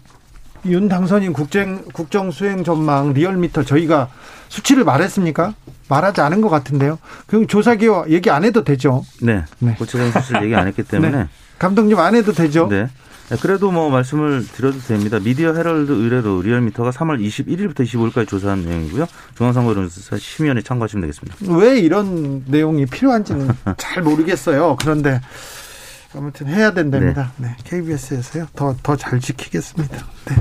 윤 0.64 0.88
당선인 0.88 1.32
국정 1.32 1.82
국정 1.92 2.32
수행 2.32 2.64
전망 2.64 3.12
리얼미터 3.12 3.62
저희가 3.62 4.08
수치를 4.48 4.82
말했습니까? 4.84 5.54
말하지 5.88 6.20
않은 6.20 6.40
것 6.40 6.48
같은데요. 6.48 6.98
그럼 7.28 7.46
조사 7.46 7.76
개요 7.76 8.06
얘기 8.08 8.28
안 8.30 8.42
해도 8.44 8.64
되죠? 8.64 9.04
네. 9.22 9.44
네. 9.60 9.74
구체적인 9.74 10.10
수치를 10.20 10.42
얘기 10.44 10.54
안 10.56 10.66
했기 10.66 10.82
때문에 10.84 11.16
네. 11.16 11.28
감독님 11.60 11.96
안 12.00 12.16
해도 12.16 12.32
되죠? 12.32 12.66
네. 12.68 12.88
네. 13.28 13.36
그래도 13.40 13.70
뭐 13.72 13.90
말씀을 13.90 14.46
드려도 14.46 14.78
됩니다. 14.80 15.18
미디어 15.18 15.52
헤럴드 15.54 15.90
의뢰로 15.92 16.42
리얼미터가 16.42 16.90
3월 16.90 17.20
21일부터 17.20 17.80
25일까지 17.84 18.28
조사한 18.28 18.64
내용이고요. 18.64 19.06
중앙선거여론조사심의위원회 19.36 20.62
참고하시면 20.62 21.00
되겠습니다. 21.02 21.36
왜 21.58 21.78
이런 21.80 22.44
내용이 22.46 22.86
필요한지는 22.86 23.48
잘 23.78 24.02
모르겠어요. 24.02 24.76
그런데 24.80 25.20
아무튼 26.14 26.46
해야 26.46 26.72
된답니다. 26.72 27.32
네. 27.36 27.48
네. 27.48 27.56
KBS에서요. 27.64 28.46
더 28.54 28.74
더 28.82 28.96
잘 28.96 29.18
지키겠습니다. 29.20 29.96
네. 30.26 30.36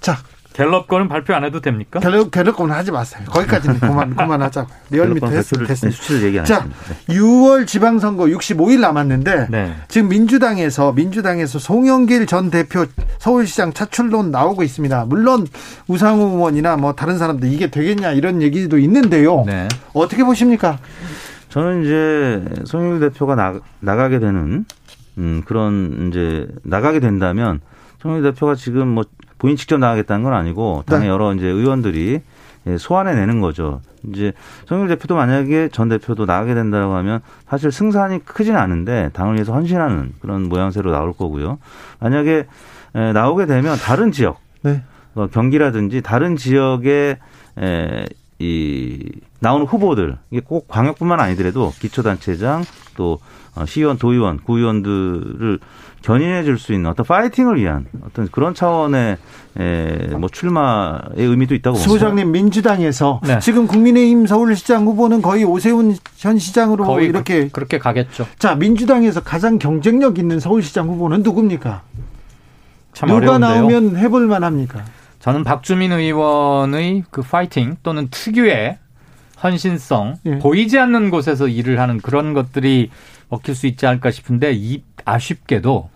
자, 0.00 0.18
갤럽 0.52 0.86
거는 0.86 1.08
발표 1.08 1.34
안 1.34 1.44
해도 1.44 1.60
됩니까? 1.60 2.00
갤럽, 2.00 2.30
갤럽 2.30 2.56
거는 2.56 2.74
하지 2.74 2.90
마세요. 2.90 3.24
거기까지는 3.28 3.80
그만, 3.80 4.14
그만하자고요. 4.16 4.76
리얼미터 4.90 5.28
했으면 5.28 5.66
습니다 5.66 5.90
수치를 5.90 6.22
얘기 6.22 6.38
안 6.38 6.44
자, 6.44 6.66
네. 7.06 7.14
6월 7.14 7.66
지방선거 7.66 8.24
65일 8.24 8.80
남았는데 8.80 9.48
네. 9.50 9.74
지금 9.88 10.08
민주당에서 10.08 10.92
민주당에서 10.92 11.58
송영길 11.58 12.26
전 12.26 12.50
대표 12.50 12.84
서울시장 13.18 13.72
차출론 13.72 14.30
나오고 14.30 14.62
있습니다. 14.62 15.06
물론 15.06 15.46
우상호 15.88 16.26
의원이나 16.26 16.76
뭐 16.76 16.94
다른 16.94 17.18
사람들 17.18 17.50
이게 17.52 17.70
되겠냐 17.70 18.12
이런 18.12 18.42
얘기도 18.42 18.78
있는데요. 18.78 19.44
네. 19.46 19.68
어떻게 19.94 20.24
보십니까? 20.24 20.78
저는 21.48 21.84
이제 21.84 22.64
송영길 22.64 23.10
대표가 23.10 23.34
나, 23.34 23.60
나가게 23.80 24.18
되는 24.18 24.64
음, 25.18 25.42
그런 25.44 26.08
이제 26.08 26.46
나가게 26.62 27.00
된다면 27.00 27.60
송영길 28.00 28.32
대표가 28.32 28.54
지금 28.54 28.88
뭐 28.88 29.04
본인 29.42 29.56
직접 29.56 29.78
나가겠다는 29.78 30.22
건 30.22 30.34
아니고 30.34 30.84
당의 30.86 31.08
네. 31.08 31.12
여러 31.12 31.34
이제 31.34 31.48
의원들이 31.48 32.20
예, 32.68 32.78
소환해 32.78 33.16
내는 33.16 33.40
거죠. 33.40 33.80
이제 34.08 34.32
송영길 34.66 34.96
대표도 34.96 35.16
만약에 35.16 35.68
전 35.72 35.88
대표도 35.88 36.26
나가게 36.26 36.54
된다고 36.54 36.94
하면 36.94 37.20
사실 37.48 37.72
승산이 37.72 38.20
크지는 38.24 38.60
않은데 38.60 39.10
당을 39.14 39.34
위해서 39.34 39.52
헌신하는 39.52 40.12
그런 40.20 40.42
모양새로 40.44 40.92
나올 40.92 41.12
거고요. 41.12 41.58
만약에 41.98 42.46
나오게 42.92 43.46
되면 43.46 43.76
다른 43.78 44.12
지역, 44.12 44.38
네. 44.62 44.84
뭐 45.12 45.26
경기라든지 45.26 46.02
다른 46.02 46.36
지역에 46.36 47.18
이 48.38 49.08
나오는 49.40 49.66
후보들 49.66 50.18
이게 50.30 50.40
꼭 50.44 50.66
광역뿐만 50.68 51.20
아니더라도 51.20 51.72
기초단체장 51.78 52.64
또 52.96 53.18
어, 53.54 53.66
시의원, 53.66 53.98
도의원, 53.98 54.38
구의원들을 54.38 55.58
견인해 56.02 56.42
줄 56.42 56.58
수 56.58 56.72
있는 56.72 56.90
어떤 56.90 57.06
파이팅을 57.06 57.60
위한 57.60 57.86
어떤 58.04 58.28
그런 58.30 58.54
차원의 58.54 59.18
에, 59.58 60.06
뭐 60.18 60.28
출마의 60.28 61.00
의미도 61.16 61.54
있다고 61.54 61.74
봅니다. 61.76 61.92
소장님 61.92 62.32
민주당에서 62.32 63.20
네. 63.24 63.38
지금 63.38 63.66
국민의힘 63.66 64.26
서울시장 64.26 64.86
후보는 64.86 65.22
거의 65.22 65.44
오세훈 65.44 65.94
현 66.16 66.38
시장으로 66.38 66.84
거의 66.84 67.06
이렇게 67.08 67.48
그, 67.48 67.60
렇게 67.60 67.78
가겠죠. 67.78 68.26
자 68.38 68.54
민주당에서 68.56 69.20
가장 69.20 69.58
경쟁력 69.58 70.18
있는 70.18 70.40
서울시장 70.40 70.88
후보는 70.88 71.22
누굽니까? 71.22 71.82
참 72.94 73.08
누가 73.08 73.36
어려운데요. 73.36 73.38
나오면 73.38 73.96
해볼 73.98 74.26
만합니까? 74.26 74.84
저는 75.22 75.44
박주민 75.44 75.92
의원의 75.92 77.04
그 77.12 77.22
파이팅 77.22 77.76
또는 77.84 78.08
특유의 78.10 78.76
헌신성 79.40 80.16
예. 80.26 80.38
보이지 80.40 80.80
않는 80.80 81.10
곳에서 81.10 81.46
일을 81.46 81.78
하는 81.78 81.98
그런 81.98 82.32
것들이 82.32 82.90
먹힐 83.28 83.54
수 83.54 83.68
있지 83.68 83.86
않을까 83.86 84.10
싶은데 84.10 84.52
이 84.52 84.82
아쉽게도 85.04 85.90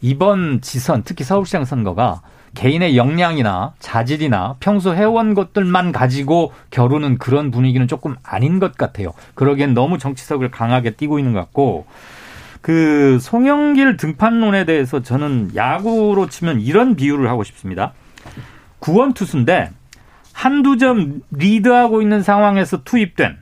이번 0.00 0.60
지선 0.62 1.04
특히 1.04 1.22
서울시장 1.22 1.64
선거가 1.64 2.22
개인의 2.56 2.96
역량이나 2.96 3.74
자질이나 3.78 4.56
평소 4.58 4.96
해온 4.96 5.34
것들만 5.34 5.92
가지고 5.92 6.52
겨루는 6.72 7.18
그런 7.18 7.52
분위기는 7.52 7.86
조금 7.86 8.16
아닌 8.24 8.58
것 8.58 8.76
같아요. 8.76 9.12
그러기엔 9.34 9.74
너무 9.74 9.98
정치석을 9.98 10.50
강하게 10.50 10.90
띄고 10.90 11.20
있는 11.20 11.34
것 11.34 11.38
같고 11.38 11.86
그 12.60 13.18
송영길 13.20 13.96
등판론에 13.96 14.64
대해서 14.64 15.04
저는 15.04 15.52
야구로 15.54 16.28
치면 16.28 16.60
이런 16.60 16.96
비유를 16.96 17.28
하고 17.28 17.44
싶습니다. 17.44 17.92
구원 18.82 19.14
투수인데 19.14 19.70
한두 20.32 20.76
점 20.76 21.20
리드하고 21.30 22.02
있는 22.02 22.20
상황에서 22.22 22.82
투입된 22.82 23.38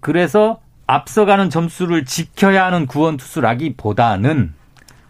그래서 0.00 0.60
앞서가는 0.86 1.50
점수를 1.50 2.06
지켜야 2.06 2.64
하는 2.64 2.86
구원 2.86 3.18
투수라기보다는 3.18 4.54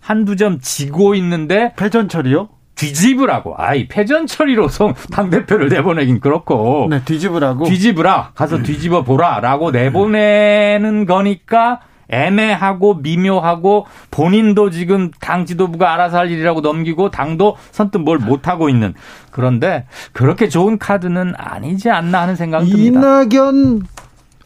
한두 0.00 0.34
점 0.34 0.58
지고 0.60 1.14
있는데 1.14 1.72
패전 1.76 2.08
처리요? 2.08 2.48
뒤집으라고. 2.74 3.54
아이, 3.56 3.86
패전 3.86 4.26
처리로 4.26 4.66
성, 4.66 4.94
당대표를 5.12 5.68
내보내긴 5.68 6.18
그렇고. 6.18 6.88
네, 6.90 7.00
뒤집으라고. 7.04 7.66
뒤집으라. 7.66 8.32
가서 8.34 8.64
뒤집어 8.64 9.04
보라. 9.04 9.38
라고 9.38 9.70
내보내는 9.70 11.06
거니까 11.06 11.80
애매하고 12.08 12.94
미묘하고 12.94 13.86
본인도 14.10 14.70
지금 14.70 15.10
당 15.20 15.46
지도부가 15.46 15.92
알아서 15.94 16.18
할 16.18 16.30
일이라고 16.30 16.60
넘기고 16.60 17.10
당도 17.10 17.56
선뜻 17.70 18.00
뭘 18.00 18.18
못하고 18.18 18.68
있는. 18.68 18.94
그런데 19.30 19.86
그렇게 20.12 20.48
좋은 20.48 20.78
카드는 20.78 21.34
아니지 21.36 21.90
않나 21.90 22.22
하는 22.22 22.36
생각이 22.36 22.70
듭니다. 22.70 23.22
이낙연 23.22 23.82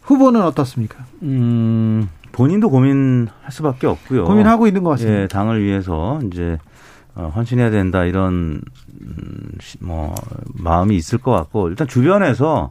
후보는 0.03 0.43
어떻습니까? 0.43 1.05
음, 1.23 2.09
본인도 2.33 2.71
고민할 2.71 3.51
수밖에 3.51 3.87
없고요. 3.87 4.25
고민하고 4.25 4.67
있는 4.67 4.83
것 4.83 4.91
같습니다. 4.91 5.23
예, 5.23 5.27
당을 5.27 5.63
위해서 5.63 6.21
이제 6.31 6.59
어, 7.15 7.33
헌신해야 7.35 7.71
된다 7.71 8.05
이런 8.05 8.61
음, 9.03 9.51
뭐 9.81 10.15
마음이 10.55 10.97
있을 10.97 11.19
것 11.19 11.33
같고 11.33 11.69
일단 11.69 11.89
주변에서 11.89 12.71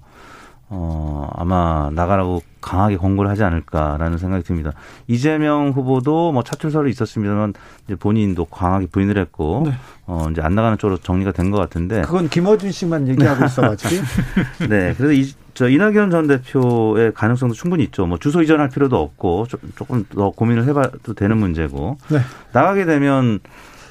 어, 0.69 1.29
아마 1.33 1.89
나가라고 1.93 2.41
강하게 2.59 2.97
권고를 2.97 3.31
하지 3.31 3.43
않을까라는 3.43 4.17
생각이 4.17 4.43
듭니다. 4.43 4.73
이재명 5.07 5.69
후보도 5.69 6.33
뭐 6.33 6.43
차출설이 6.43 6.89
있었습니다만 6.91 7.53
이제 7.85 7.95
본인도 7.95 8.45
강하게 8.45 8.87
부인을 8.87 9.17
했고 9.17 9.63
네. 9.65 9.73
어, 10.05 10.27
이제 10.31 10.41
안 10.41 10.55
나가는 10.55 10.77
쪽으로 10.77 10.97
정리가 10.97 11.31
된 11.31 11.51
것 11.51 11.57
같은데 11.57 12.01
그건 12.01 12.27
김어준 12.27 12.71
씨만 12.71 13.07
얘기하고 13.07 13.45
있어가지고 13.45 13.95
네 14.69 14.93
그래서 14.97 15.13
이, 15.13 15.33
저 15.53 15.69
이낙연 15.69 16.11
전 16.11 16.27
대표의 16.27 17.13
가능성도 17.13 17.55
충분히 17.55 17.83
있죠. 17.85 18.05
뭐 18.05 18.17
주소 18.17 18.41
이전할 18.41 18.67
필요도 18.69 18.99
없고 18.99 19.45
조 19.47 19.85
금 19.85 20.03
더 20.09 20.31
고민을 20.31 20.65
해봐도 20.65 21.13
되는 21.13 21.37
문제고 21.37 21.97
네. 22.09 22.19
나가게 22.51 22.83
되면 22.85 23.39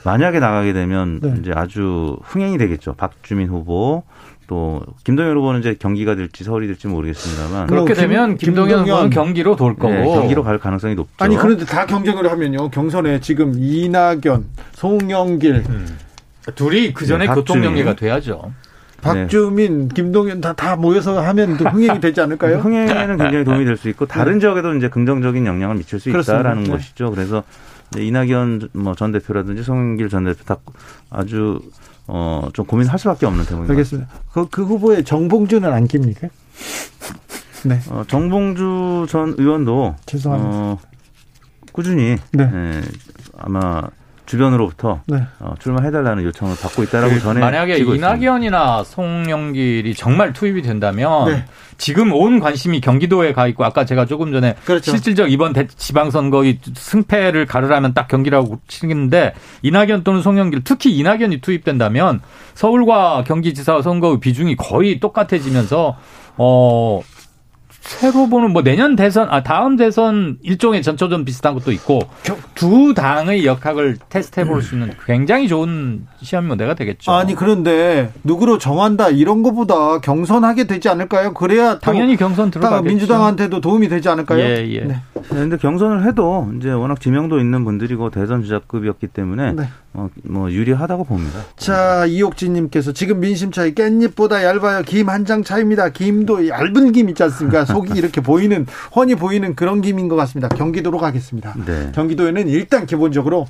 만약에 0.05 0.39
나가게 0.39 0.73
되면 0.75 1.21
네. 1.21 1.35
이제 1.41 1.53
아주 1.55 2.19
흥행이 2.23 2.59
되겠죠. 2.59 2.93
박주민 2.95 3.49
후보 3.49 4.05
또 4.47 4.83
김동연 5.05 5.37
후보는 5.37 5.61
이제 5.61 5.75
경기가 5.79 6.15
될지 6.15 6.45
서울이 6.45 6.67
될지 6.67 6.87
모르겠습니다만 6.87 7.67
그렇게 7.67 7.95
김, 7.95 8.03
되면 8.03 8.37
김동연, 8.37 8.69
김동연 8.69 8.89
후보는 8.89 9.11
경기로 9.11 9.57
돌 9.57 9.75
거고 9.75 9.93
네, 9.93 10.05
경기로 10.05 10.45
갈 10.45 10.59
가능성이 10.59 10.95
높죠. 10.95 11.13
아니 11.19 11.37
그런데 11.37 11.65
다 11.65 11.87
경쟁을 11.87 12.31
하면요 12.31 12.71
경선에 12.71 13.21
지금 13.21 13.53
이낙연, 13.57 14.47
송영길 14.73 15.65
음. 15.69 15.99
둘이 16.55 16.93
그 16.95 17.07
전에 17.07 17.27
네, 17.27 17.35
교통 17.35 17.61
경기가 17.61 17.95
돼야죠. 17.95 18.53
박주민, 19.03 19.89
네. 19.89 19.95
김동연 19.95 20.41
다, 20.41 20.53
다 20.55 20.75
모여서 20.75 21.21
하면 21.21 21.53
흥행이 21.53 22.01
되지 22.01 22.21
않을까요? 22.21 22.59
흥행에는 22.65 23.19
굉장히 23.19 23.45
도움이 23.45 23.65
될 23.65 23.77
수 23.77 23.89
있고 23.91 24.07
다른 24.07 24.35
네. 24.35 24.41
지역에도 24.41 24.75
이제 24.75 24.89
긍정적인 24.89 25.47
영향을 25.47 25.77
미칠 25.77 26.01
수 26.01 26.11
그렇습니다. 26.11 26.41
있다라는 26.41 26.65
네. 26.65 26.71
것이죠. 26.71 27.11
그래서 27.11 27.43
이낙연 27.97 28.71
뭐전 28.73 29.13
대표라든지 29.13 29.63
송영길 29.63 30.09
전 30.09 30.25
대표 30.25 30.45
다 30.45 30.57
아주 31.11 31.61
어, 32.09 32.49
좀 32.53 32.67
고민할 32.67 32.99
수밖에 32.99 33.27
없는 33.27 33.45
대목입니다. 33.45 33.73
알겠습니다. 33.73 34.11
그, 34.33 34.49
그 34.49 34.65
후보에 34.65 35.03
정봉주는 35.03 35.71
안 35.73 35.87
깁니까? 35.87 36.29
네. 37.65 37.81
어, 37.91 38.05
정봉주 38.07 39.07
전 39.09 39.35
의원도 39.39 39.97
죄송합니다. 40.07 40.57
어, 40.57 40.79
꾸준히 41.73 42.17
네. 42.33 42.47
네, 42.51 42.83
아마 43.37 43.83
주변으로부터 44.27 45.01
네. 45.07 45.23
어, 45.39 45.55
출마해달라는 45.59 46.25
요청을 46.25 46.57
받고 46.61 46.83
있다라고 46.83 47.15
그, 47.15 47.21
전에 47.21 47.41
만약에 47.41 47.79
이낙연이나 47.79 48.85
송영길이 48.85 49.95
정말 49.95 50.33
투입이 50.33 50.63
된다면 50.63 51.27
네. 51.27 51.45
지금 51.79 52.13
온 52.13 52.41
관심이 52.41 52.81
경기도에 52.81 53.33
가 53.33 53.47
있고 53.47 53.65
아까 53.65 53.85
제가 53.85 54.07
조금 54.07 54.33
전에 54.33 54.57
그렇죠. 54.65 54.91
실질적 54.91 55.31
이번 55.31 55.55
지방선거의 55.77 56.59
승패를 56.75 57.47
가르라면 57.47 57.95
딱 57.95 58.09
경기라고 58.09 58.59
치는데 58.67 59.35
이낙연 59.63 60.03
또는 60.03 60.23
송영길 60.23 60.65
특히 60.65 60.97
이낙연이 60.97 61.41
투입된다면 61.41 62.21
서울과 62.55 63.25
경기지사 63.27 63.83
선거의 63.83 64.21
비중이 64.21 64.57
거의 64.57 65.01
똑같아지면서 65.01 65.97
어 66.39 67.01
새로 67.87 68.29
보는 68.29 68.53
뭐 68.53 68.63
내년 68.63 68.97
대선 68.97 69.29
아 69.31 69.43
다음 69.43 69.77
대선 69.77 70.39
일종의 70.43 70.83
전초전 70.83 71.25
비슷한 71.25 71.55
것도 71.55 71.71
있고 71.73 72.01
두 72.57 72.95
당의 72.95 73.45
역학을 73.47 73.99
테스트해 74.09 74.47
볼 74.47 74.63
수 74.63 74.75
있는 74.75 74.91
굉장히 75.07 75.47
좋은 75.47 76.07
시험 76.23 76.47
문제가 76.47 76.75
되겠죠. 76.75 77.13
아니 77.13 77.35
그런데 77.35 78.11
누구로 78.25 78.59
정한다 78.59 79.11
이런 79.11 79.43
것보다 79.43 80.01
경선하게 80.01 80.65
되지 80.65 80.89
않을까요? 80.89 81.33
그래야 81.35 81.79
당연히 81.79 82.17
경선 82.17 82.51
들어가 82.51 82.83
민주당한테도 82.83 83.61
도움이 83.61 83.89
되지 83.89 84.09
않을까요? 84.09 84.41
예, 84.41 84.67
예. 84.69 84.81
네. 84.81 85.01
그런데 85.29 85.57
경선을 85.57 86.07
해도 86.07 86.51
이제 86.59 86.71
워낙 86.71 87.01
지명도 87.01 87.39
있는 87.41 87.65
분들이고 87.65 88.11
대선 88.11 88.43
주자급이었기 88.43 89.09
때문에 89.09 89.53
네. 89.53 89.69
어, 89.93 90.09
뭐 90.25 90.51
유리하다고 90.51 91.05
봅니다. 91.05 91.41
자 91.57 92.05
이옥진 92.07 92.53
님께서 92.53 92.93
지금 92.93 93.21
민심 93.21 93.51
차이 93.51 93.75
깻잎보다 93.75 94.43
얇아요. 94.43 94.83
김 94.83 95.09
한 95.09 95.25
장 95.27 95.43
차입니다. 95.43 95.89
김도 95.89 96.49
얇은 96.49 96.93
김 96.93 97.09
있지 97.09 97.23
않습니까? 97.25 97.65
속이 97.65 97.93
이렇게 97.99 98.21
보이는 98.21 98.67
훤히 98.95 99.15
보이는 99.17 99.55
그런 99.57 99.81
김인 99.81 100.09
것 100.09 100.17
같습니다. 100.17 100.49
경기도로 100.49 100.99
가겠습니다. 100.99 101.55
네. 101.67 101.91
경기도에는 101.95 102.46
일단 102.49 102.87
기본적으로 102.87 103.47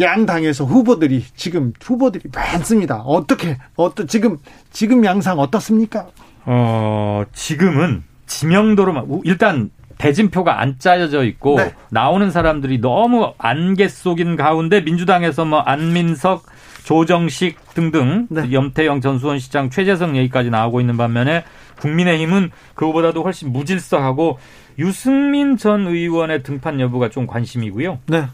양 0.00 0.26
당에서 0.26 0.64
후보들이 0.64 1.24
지금 1.36 1.72
후보들이 1.80 2.30
많습니다. 2.34 3.02
어떻게 3.02 3.58
어떤 3.76 4.06
지금 4.06 4.38
지금 4.70 5.04
양상 5.04 5.38
어떻습니까? 5.38 6.08
어 6.46 7.24
지금은 7.32 8.02
지명도로만 8.26 9.20
일단 9.24 9.70
대진표가 9.98 10.60
안 10.60 10.78
짜여져 10.78 11.24
있고 11.24 11.56
네. 11.56 11.74
나오는 11.90 12.30
사람들이 12.30 12.80
너무 12.80 13.34
안개 13.36 13.88
속인 13.88 14.36
가운데 14.36 14.80
민주당에서 14.80 15.44
뭐 15.44 15.60
안민석 15.60 16.46
조정식 16.84 17.74
등등 17.74 18.26
네. 18.30 18.50
염태영 18.50 19.02
전 19.02 19.18
수원 19.18 19.38
시장 19.38 19.68
최재성 19.68 20.16
얘기까지 20.16 20.48
나오고 20.48 20.80
있는 20.80 20.96
반면에 20.96 21.44
국민의힘은 21.80 22.50
그거보다도 22.74 23.22
훨씬 23.22 23.52
무질서하고 23.52 24.38
유승민 24.80 25.56
전 25.56 25.86
의원의 25.86 26.42
등판 26.42 26.80
여부가 26.80 27.10
좀 27.10 27.26
관심이고요. 27.26 27.98
네. 28.06 28.24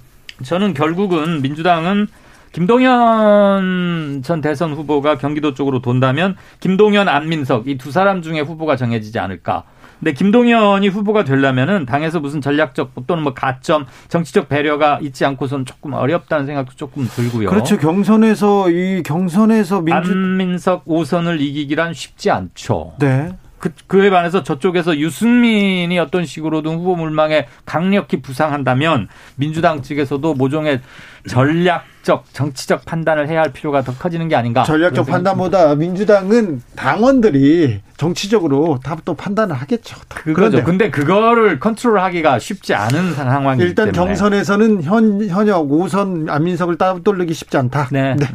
저는 0.43 0.75
결국은 0.75 1.43
민주당은 1.43 2.07
김동연 2.53 4.23
전 4.25 4.41
대선 4.41 4.73
후보가 4.73 5.19
경기도 5.19 5.53
쪽으로 5.53 5.83
돈다면 5.83 6.37
김동연, 6.61 7.09
안민석 7.09 7.69
이 7.69 7.77
두 7.77 7.91
사람 7.91 8.23
중에 8.23 8.41
후보가 8.41 8.77
정해지지 8.77 9.19
않을까. 9.19 9.65
근데 9.99 10.13
김동연이 10.13 10.89
후보가 10.89 11.25
되려면은 11.25 11.87
당에서 11.87 12.21
무슨 12.21 12.41
전략적 12.41 12.93
또는 13.07 13.23
뭐 13.25 13.35
가점, 13.35 13.87
정치적 14.09 14.49
배려가 14.49 14.99
있지 15.03 15.25
않고선 15.25 15.65
조금 15.65 15.95
어렵다는 15.95 16.47
생각도 16.47 16.73
조금 16.77 17.07
들고요. 17.09 17.49
그렇죠. 17.51 17.79
경선에서 17.79 18.71
이 18.71 19.03
경선에서 19.03 19.81
민주... 19.81 20.13
안민석 20.13 20.85
5선을 20.85 21.41
이기기란 21.41 21.95
쉽지 21.95 22.31
않죠. 22.31 22.95
네. 22.99 23.33
그, 23.67 23.73
그에 23.87 24.11
반해서 24.11 24.43
저쪽에서 24.43 24.99
유승민이 24.99 25.99
어떤 25.99 26.25
식으로든 26.25 26.77
후보 26.77 26.95
물망에 26.97 27.47
강력히 27.65 28.21
부상한다면 28.21 29.09
민주당 29.37 29.83
측에서도 29.83 30.35
모종의 30.35 30.81
전략적 31.29 32.27
정치적 32.33 32.85
판단을 32.85 33.29
해야 33.29 33.41
할 33.41 33.53
필요가 33.53 33.83
더 33.83 33.93
커지는 33.93 34.29
게 34.29 34.37
아닌가. 34.37 34.63
전략적 34.63 35.07
판단보다 35.07 35.75
민주당은 35.75 36.63
당원들이 36.77 37.81
정치적으로 37.97 38.79
다 38.83 38.97
또 39.05 39.15
판단을 39.15 39.55
하겠죠. 39.55 39.97
그거죠. 40.09 40.65
근데 40.65 40.91
그거를 40.91 41.61
컨트롤하기가 41.61 42.41
쉽지 42.41 42.75
않은 42.75 43.15
상황이기 43.15 43.69
일단 43.69 43.93
때문에. 43.93 44.07
경선에서는 44.09 44.83
현 44.83 45.25
현역 45.29 45.69
5선 45.69 46.29
안민석을 46.29 46.77
따돌리기 46.77 47.33
쉽지 47.33 47.57
않다. 47.57 47.89
네. 47.93 48.17
네. 48.17 48.27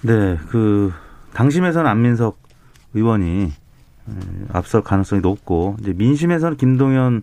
네. 0.00 0.38
그 0.48 0.92
당심에서는 1.34 1.90
안민석 1.90 2.38
의원이 2.94 3.52
앞설 4.52 4.82
가능성이 4.82 5.20
높고 5.22 5.76
이제 5.80 5.92
민심에서는 5.96 6.56
김동연 6.56 7.22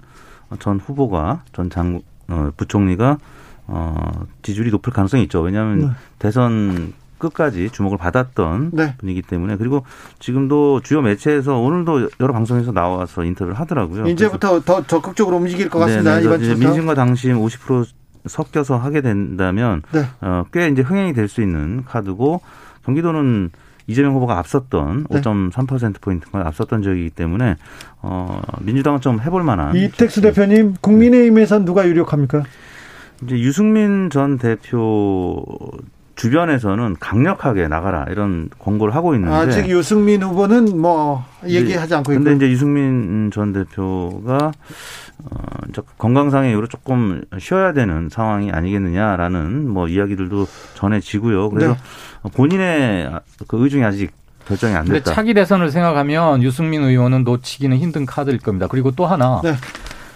전 0.59 0.79
후보가 0.79 1.43
전 1.53 1.69
장 1.69 2.01
어, 2.27 2.49
부총리가 2.57 3.17
어, 3.67 4.11
지지율이 4.41 4.71
높을 4.71 4.91
가능성이 4.93 5.23
있죠. 5.23 5.41
왜냐하면 5.41 5.79
네. 5.79 5.87
대선 6.19 6.93
끝까지 7.17 7.69
주목을 7.71 7.97
받았던 7.97 8.71
네. 8.73 8.95
분이기 8.97 9.21
때문에 9.21 9.55
그리고 9.57 9.85
지금도 10.19 10.81
주요 10.81 11.01
매체에서 11.01 11.57
오늘도 11.59 12.09
여러 12.19 12.33
방송에서 12.33 12.71
나와서 12.71 13.23
인터뷰를 13.23 13.59
하더라고요. 13.59 14.07
이제부터 14.07 14.61
더 14.61 14.85
적극적으로 14.87 15.37
움직일 15.37 15.69
것 15.69 15.79
같습니다. 15.79 16.17
네, 16.19 16.23
이번 16.23 16.39
민심과 16.39 16.95
당심 16.95 17.37
50% 17.37 17.85
섞여서 18.27 18.77
하게 18.77 19.01
된다면 19.01 19.83
네. 19.91 20.05
어, 20.21 20.45
꽤 20.51 20.67
이제 20.67 20.81
흥행이 20.81 21.13
될 21.13 21.27
수 21.27 21.41
있는 21.41 21.83
카드고 21.85 22.41
경기도는 22.85 23.51
이재명 23.87 24.13
후보가 24.15 24.37
앞섰던 24.39 25.07
네. 25.09 25.21
5.3%포인트가 25.21 26.47
앞섰던 26.47 26.83
적이기 26.83 27.09
때문에 27.11 27.55
어, 28.01 28.41
민주당은 28.61 29.01
좀 29.01 29.19
해볼 29.19 29.43
만한. 29.43 29.75
이택수 29.75 30.21
대표님, 30.21 30.75
국민의힘에선 30.81 31.65
누가 31.65 31.87
유력합니까? 31.87 32.43
이제 33.23 33.39
유승민 33.39 34.09
전 34.09 34.37
대표 34.37 35.45
주변에서는 36.15 36.97
강력하게 36.99 37.67
나가라 37.67 38.05
이런 38.09 38.49
권고를 38.59 38.93
하고 38.93 39.15
있는데 39.15 39.33
아직 39.33 39.67
유승민 39.69 40.21
후보는 40.21 40.79
뭐 40.79 41.25
얘기하지 41.47 41.95
않고 41.95 42.13
있고 42.13 42.23
근데 42.23 42.35
이제 42.35 42.51
유승민 42.51 43.31
전 43.31 43.53
대표가 43.53 44.51
어 45.23 45.50
건강상의 45.97 46.51
이유로 46.51 46.67
조금 46.67 47.23
쉬어야 47.39 47.73
되는 47.73 48.09
상황이 48.09 48.51
아니겠느냐라는 48.51 49.69
뭐 49.69 49.87
이야기들도 49.87 50.47
전해지고요. 50.75 51.49
그래서 51.49 51.73
네. 52.23 52.31
본인의 52.31 53.11
그 53.47 53.63
의중이 53.63 53.83
아직 53.83 54.11
결정이 54.47 54.75
안 54.75 54.85
됐다. 54.85 55.13
차기 55.13 55.33
대선을 55.33 55.71
생각하면 55.71 56.43
유승민 56.43 56.83
의원은 56.83 57.23
놓치기는 57.23 57.77
힘든 57.77 58.05
카드일 58.05 58.39
겁니다. 58.39 58.67
그리고 58.69 58.91
또 58.91 59.05
하나 59.05 59.41
네. 59.43 59.53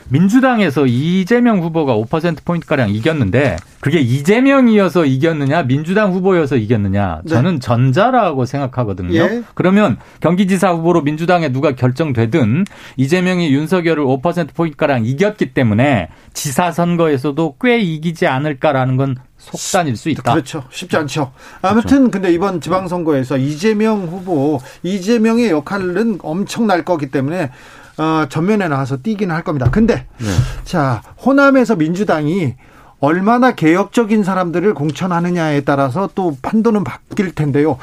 민주당에서 0.10 0.86
이재명 0.86 1.62
후보가 1.62 1.96
5%포인트가량 1.96 2.90
이겼는데 2.90 3.58
그게 3.80 4.00
이재명이어서 4.00 5.06
이겼느냐 5.06 5.64
민주당 5.64 6.14
후보여서 6.14 6.58
이겼느냐 6.58 7.22
네. 7.24 7.30
저는 7.30 7.54
네. 7.54 7.60
전자라고 7.60 8.46
생각하거든요. 8.46 9.16
예. 9.16 9.44
그러면 9.54 9.98
경기지사 10.20 10.72
후보로 10.74 11.02
민주당에 11.02 11.50
누가 11.50 11.76
결정되든 11.76 12.66
이재명이 12.98 13.54
윤석열을 13.54 14.04
5%포인트가량 14.04 15.06
이겼기 15.06 15.54
때문에 15.54 16.10
지사 16.34 16.72
선거에서도 16.72 17.56
꽤 17.62 17.80
이기지 17.80 18.28
않을까라는 18.28 18.98
건 18.98 19.16
속단일 19.38 19.96
수 19.98 20.10
있다. 20.10 20.34
그렇죠. 20.34 20.64
쉽지 20.70 20.98
않죠. 20.98 21.32
아무튼 21.62 21.98
그렇죠. 21.98 22.12
근데 22.12 22.34
이번 22.34 22.62
지방선거에서 22.62 23.38
이재명 23.38 24.06
후보 24.06 24.60
이재명의 24.84 25.50
역할은 25.50 26.20
엄청날 26.22 26.84
거기 26.84 27.12
때문에 27.12 27.52
어, 27.98 28.26
전면에 28.30 28.68
나와서 28.68 28.98
뛰기는 28.98 29.34
할 29.34 29.44
겁니다. 29.44 29.70
근데 29.72 30.06
네. 30.18 30.28
자 30.64 31.02
호남에서 31.26 31.76
민주당이 31.76 32.56
얼마나 33.00 33.54
개혁적인 33.54 34.24
사람들을 34.24 34.74
공천하느냐에 34.74 35.62
따라서 35.62 36.10
또 36.16 36.36
판도는 36.42 36.84
바뀔 36.84 37.34
텐데요. 37.34 37.78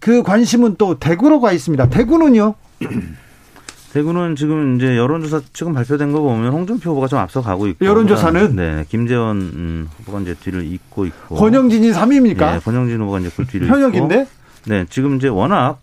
그 0.00 0.22
관심은 0.22 0.76
또 0.76 0.98
대구로 0.98 1.40
가 1.40 1.52
있습니다. 1.52 1.88
대구는요? 1.88 2.54
대구는 3.92 4.34
지금 4.34 4.76
이제 4.76 4.96
여론조사 4.96 5.40
지금 5.52 5.72
발표된 5.72 6.10
거 6.10 6.20
보면 6.20 6.52
홍준표 6.52 6.90
후보가 6.90 7.06
좀 7.06 7.20
앞서가고 7.20 7.68
있고 7.68 7.86
여론조사는 7.86 8.56
네 8.56 8.84
김재원 8.88 9.36
음, 9.36 9.88
후보가 9.98 10.20
이제 10.20 10.34
뒤를 10.34 10.64
잇고 10.64 11.06
있고 11.06 11.36
권영진이 11.36 11.92
3위입니까? 11.92 12.54
네, 12.54 12.58
권영진 12.58 13.00
후보가 13.00 13.20
이제 13.20 13.30
그 13.36 13.46
뒤를 13.46 13.68
현역인데? 13.68 14.26
네 14.66 14.84
지금 14.90 15.16
이제 15.16 15.28
워낙 15.28 15.78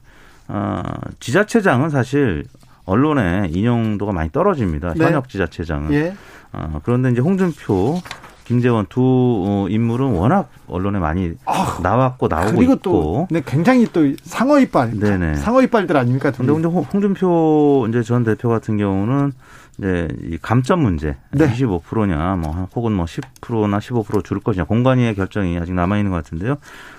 어, 0.49 0.83
지자체장은 1.21 1.89
사실 1.89 2.43
언론의 2.85 3.51
인용도가 3.51 4.11
많이 4.11 4.31
떨어집니다. 4.31 4.93
네. 4.95 5.05
현역 5.05 5.29
지자체장은. 5.29 5.93
예. 5.93 6.13
어, 6.53 6.81
그런데 6.83 7.11
이제 7.11 7.21
홍준표, 7.21 8.01
김재원 8.45 8.85
두 8.89 9.01
어, 9.47 9.67
인물은 9.69 10.07
워낙 10.07 10.49
언론에 10.67 10.99
많이 10.99 11.33
아, 11.45 11.79
나왔고 11.81 12.27
나오고 12.27 12.55
그리고 12.57 12.73
있고. 12.73 12.81
또 12.81 13.27
네, 13.31 13.41
굉장히 13.45 13.87
또 13.93 14.01
상어 14.23 14.59
이빨, 14.59 14.91
네네. 14.99 15.35
상어 15.35 15.61
이빨들 15.61 15.95
아닙니까? 15.95 16.31
그런데 16.35 16.67
홍준표 16.67 17.85
이제 17.89 18.03
전 18.03 18.23
대표 18.23 18.49
같은 18.49 18.77
경우는 18.77 19.31
이제 19.77 20.07
이 20.23 20.37
감점 20.41 20.81
문제 20.81 21.15
네. 21.31 21.47
25%냐 21.53 22.35
뭐 22.35 22.67
혹은 22.75 22.91
뭐 22.91 23.05
10%나 23.05 23.79
15%줄 23.79 24.41
것이냐 24.41 24.65
공관위의 24.65 25.15
결정이 25.15 25.57
아직 25.57 25.73
남아 25.73 25.97
있는 25.97 26.11
것 26.11 26.17
같은데요. 26.17 26.57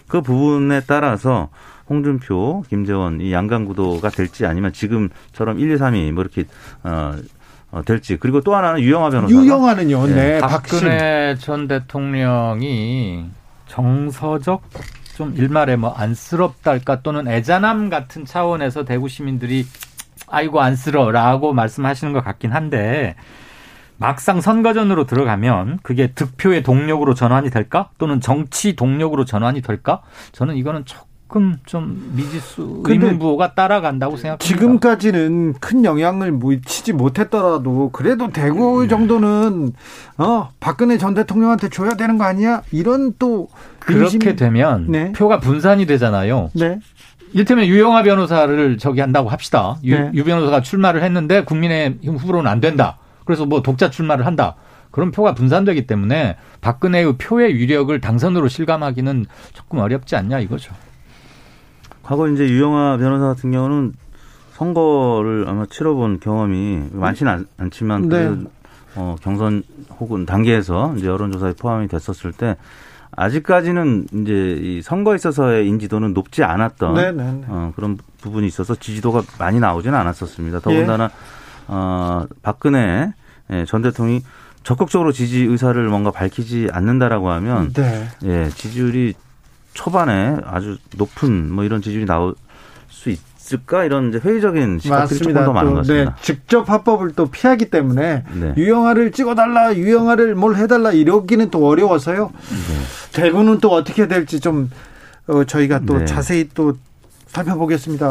그 0.08 0.22
부분에 0.22 0.80
따라서 0.86 1.50
홍준표, 1.92 2.64
김재원 2.68 3.20
이 3.20 3.32
양강 3.32 3.66
구도가 3.66 4.08
될지 4.08 4.46
아니면 4.46 4.72
지금처럼 4.72 5.58
1, 5.58 5.70
2, 5.72 5.76
3위 5.76 6.12
뭐 6.12 6.24
이렇게 6.24 6.44
어, 6.82 7.12
어 7.70 7.82
될지 7.82 8.16
그리고 8.16 8.40
또 8.40 8.54
하나는 8.54 8.80
유영아 8.80 9.10
변호사. 9.10 9.34
유영아는요. 9.34 10.06
네. 10.06 10.14
네. 10.14 10.40
박근혜 10.40 11.36
전 11.38 11.68
대통령이 11.68 13.26
정서적 13.66 14.62
좀 15.16 15.34
일말에 15.36 15.76
뭐 15.76 15.90
안쓰럽달까 15.92 17.02
또는 17.02 17.28
애잔함 17.28 17.90
같은 17.90 18.24
차원에서 18.24 18.84
대구 18.84 19.08
시민들이 19.08 19.66
아이고 20.26 20.60
안쓰러라고 20.62 21.52
말씀하시는 21.52 22.12
것 22.14 22.24
같긴 22.24 22.52
한데 22.52 23.14
막상 23.98 24.40
선거전으로 24.40 25.04
들어가면 25.04 25.80
그게 25.82 26.12
득표의 26.12 26.62
동력으로 26.62 27.14
전환이 27.14 27.50
될까 27.50 27.90
또는 27.98 28.20
정치 28.20 28.74
동력으로 28.74 29.24
전환이 29.24 29.60
될까 29.60 30.02
저는 30.32 30.56
이거는 30.56 30.86
조금 30.86 31.11
좀 31.64 32.12
미지수 32.14 32.82
의문부호가 32.84 33.54
따라간다고 33.54 34.16
생각합니다. 34.16 34.44
지금까지는 34.44 35.54
큰 35.60 35.84
영향을 35.84 36.32
미치지 36.32 36.92
못했더라도 36.92 37.90
그래도 37.92 38.28
대구 38.30 38.82
음. 38.82 38.88
정도는 38.88 39.72
어 40.18 40.50
박근혜 40.60 40.98
전 40.98 41.14
대통령한테 41.14 41.68
줘야 41.68 41.94
되는 41.94 42.18
거 42.18 42.24
아니야? 42.24 42.62
이런 42.70 43.14
또 43.18 43.48
그렇게 43.78 44.36
되면 44.36 44.86
네. 44.90 45.12
표가 45.12 45.40
분산이 45.40 45.86
되잖아요. 45.86 46.50
네. 46.54 46.78
이를테면 47.32 47.66
유영아 47.66 48.02
변호사를 48.02 48.78
저기 48.78 49.00
한다고 49.00 49.28
합시다. 49.30 49.78
유, 49.84 49.98
네. 49.98 50.10
유 50.14 50.24
변호사가 50.24 50.60
출마를 50.60 51.02
했는데 51.02 51.44
국민의힘 51.44 52.16
후보로는 52.16 52.50
안 52.50 52.60
된다. 52.60 52.98
그래서 53.24 53.46
뭐 53.46 53.62
독자 53.62 53.90
출마를 53.90 54.26
한다. 54.26 54.56
그런 54.90 55.10
표가 55.10 55.34
분산되기 55.34 55.86
때문에 55.86 56.36
박근혜의 56.60 57.16
표의 57.16 57.54
위력을 57.56 57.98
당선으로 57.98 58.48
실감하기는 58.48 59.26
조금 59.54 59.78
어렵지 59.78 60.14
않냐 60.16 60.38
이거죠. 60.40 60.74
과거 62.02 62.28
이제 62.28 62.48
유영아 62.48 62.96
변호사 62.98 63.26
같은 63.26 63.50
경우는 63.50 63.94
선거를 64.54 65.46
아마 65.48 65.66
치러본 65.66 66.20
경험이 66.20 66.88
많지는 66.92 67.46
않, 67.56 67.70
지만 67.70 68.08
네. 68.08 68.30
어, 68.94 69.16
경선 69.22 69.62
혹은 69.98 70.26
단계에서 70.26 70.94
이제 70.96 71.06
여론조사에 71.06 71.54
포함이 71.54 71.88
됐었을 71.88 72.32
때 72.32 72.56
아직까지는 73.14 74.06
이제 74.12 74.58
이 74.60 74.82
선거에 74.82 75.16
있어서의 75.16 75.68
인지도는 75.68 76.14
높지 76.14 76.44
않았던 76.44 76.94
네, 76.94 77.12
네, 77.12 77.24
네. 77.24 77.44
어, 77.48 77.72
그런 77.76 77.98
부분이 78.20 78.46
있어서 78.46 78.74
지지도가 78.74 79.22
많이 79.38 79.60
나오지는 79.60 79.98
않았었습니다. 79.98 80.60
더군다나 80.60 81.04
예. 81.04 81.08
어, 81.68 82.26
박근혜 82.42 83.12
예, 83.50 83.64
전 83.66 83.82
대통령이 83.82 84.22
적극적으로 84.62 85.12
지지 85.12 85.42
의사를 85.42 85.82
뭔가 85.88 86.10
밝히지 86.10 86.68
않는다라고 86.72 87.30
하면 87.30 87.72
네. 87.72 88.08
예, 88.24 88.48
지지율이 88.48 89.14
초반에 89.74 90.36
아주 90.44 90.78
높은 90.96 91.52
뭐 91.52 91.64
이런 91.64 91.82
지지율이 91.82 92.06
나올 92.06 92.34
수 92.88 93.10
있을까 93.10 93.84
이런 93.84 94.10
이제 94.10 94.20
회의적인 94.22 94.78
시각들이 94.80 95.18
맞습니다. 95.18 95.40
조금 95.40 95.44
더 95.46 95.52
많은 95.52 95.70
것 95.72 95.78
같습니다. 95.78 96.10
네, 96.10 96.16
직접 96.22 96.68
합법을 96.70 97.12
또 97.12 97.26
피하기 97.30 97.70
때문에 97.70 98.24
네. 98.32 98.54
유영아를 98.56 99.12
찍어달라, 99.12 99.74
유영아를 99.74 100.34
뭘 100.34 100.56
해달라 100.56 100.92
이러기는 100.92 101.50
또 101.50 101.66
어려워서요. 101.66 102.30
네. 102.32 103.20
대구는 103.20 103.58
또 103.58 103.70
어떻게 103.70 104.08
될지 104.08 104.40
좀 104.40 104.70
어, 105.26 105.44
저희가 105.44 105.80
또 105.86 105.98
네. 105.98 106.04
자세히 106.04 106.48
또 106.54 106.74
살펴보겠습니다. 107.32 108.08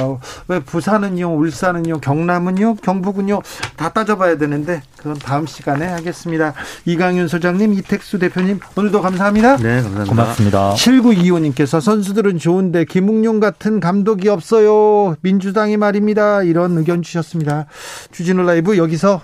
왜 0.47 0.59
부산은요, 0.59 1.35
울산은요, 1.37 1.99
경남은요, 1.99 2.75
경북은요 2.75 3.41
다 3.75 3.89
따져봐야 3.89 4.37
되는데 4.37 4.81
그건 4.97 5.17
다음 5.17 5.45
시간에 5.45 5.87
하겠습니다. 5.87 6.53
이강윤 6.85 7.27
소장님, 7.27 7.73
이택수 7.73 8.19
대표님 8.19 8.59
오늘도 8.75 9.01
감사합니다. 9.01 9.57
네, 9.57 9.81
감사합니다. 9.81 10.05
고맙습니다. 10.05 10.73
7925님께서 10.73 11.79
선수들은 11.79 12.39
좋은데 12.39 12.85
김웅룡 12.85 13.39
같은 13.39 13.79
감독이 13.79 14.29
없어요. 14.29 15.15
민주당이 15.21 15.77
말입니다. 15.77 16.43
이런 16.43 16.77
의견 16.77 17.01
주셨습니다. 17.01 17.67
주진우 18.11 18.43
라이브 18.43 18.77
여기서 18.77 19.21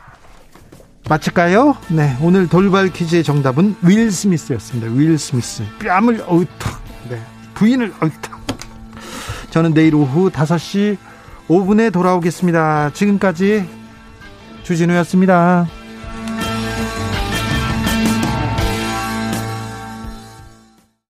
마칠까요? 1.10 1.77
네, 1.89 2.17
오늘 2.21 2.47
돌발 2.47 2.89
퀴즈의 2.91 3.23
정답은 3.23 3.75
윌 3.81 4.12
스미스였습니다. 4.12 4.91
윌 4.93 5.17
스미스. 5.17 5.63
뺨을 5.79 6.21
어우터. 6.27 6.69
네, 7.10 7.21
부인을 7.53 7.93
어우터. 8.01 8.37
저는 9.58 9.74
내일 9.74 9.96
오후 9.96 10.30
5시 10.30 10.98
5분에 11.48 11.91
돌아오겠습니다. 11.91 12.91
지금까지 12.93 13.67
주진우였습니다. 14.62 15.67